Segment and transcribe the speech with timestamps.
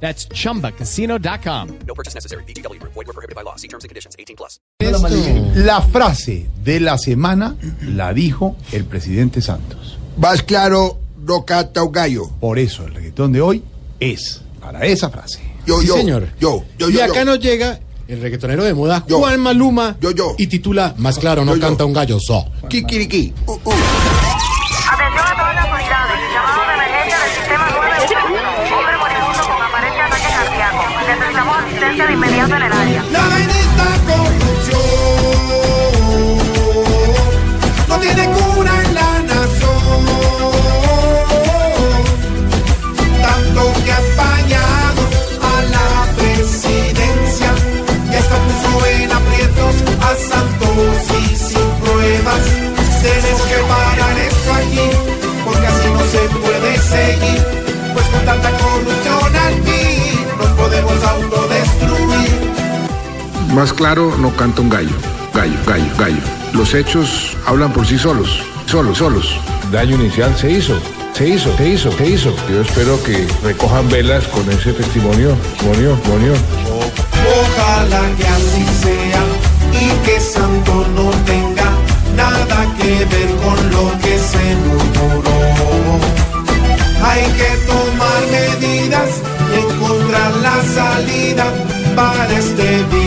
[0.00, 1.68] That's chumbacasino.com.
[1.86, 2.44] No purchase necessary.
[2.44, 2.78] BGW.
[2.82, 3.56] Void were prohibited by law.
[3.56, 4.14] See terms and conditions.
[4.18, 4.60] 18 plus.
[5.54, 9.98] La frase de la semana la dijo el presidente Santos.
[10.18, 12.28] Más claro, no canta un gallo.
[12.40, 13.62] Por eso el reggaetón de hoy
[14.00, 15.40] es para esa frase.
[15.66, 16.28] Yo, Sí, yo, señor.
[16.38, 17.24] yo, yo, y yo, acá yo.
[17.24, 19.18] nos llega el reggaetonero de moda Yo.
[19.18, 20.34] Juan Maluma Yo, yo.
[20.38, 21.66] y titula Más claro, no Yo, yo.
[21.68, 22.44] canta un gallo, so.
[22.68, 23.32] Kikiriki.
[23.46, 23.72] Uh, uh.
[31.86, 32.70] Asistencia de inmediato en el.
[33.12, 34.80] La bendita corrupción
[37.88, 40.06] no tiene cura en la nación.
[43.22, 45.02] Tanto que ha fallado
[45.42, 47.50] a la presidencia
[48.10, 52.44] y hasta puso en aprietos a Santos y sin pruebas.
[53.00, 54.86] Tenemos que parar esto aquí
[55.44, 57.45] porque así no se puede seguir.
[63.54, 64.94] Más claro, no canta un gallo.
[65.32, 66.20] Gallo, gallo, gallo.
[66.52, 68.42] Los hechos hablan por sí solos.
[68.66, 69.38] Solos, solos.
[69.70, 70.78] Daño inicial se hizo.
[71.14, 72.34] Se hizo, se hizo, se hizo.
[72.50, 75.34] Yo espero que recojan velas con ese testimonio.
[75.34, 76.32] Testimonio, testimonio.
[77.40, 79.22] Ojalá que así sea
[79.72, 81.70] y que Santo no tenga
[82.16, 85.36] nada que ver con lo que se murmuró.
[87.02, 89.22] Hay que tomar medidas
[89.52, 91.46] y encontrar la salida
[91.94, 93.05] para este virus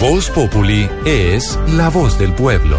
[0.00, 2.78] Voz Populi es la voz del pueblo.